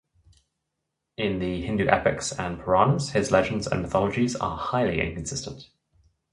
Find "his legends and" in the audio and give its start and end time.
3.11-3.83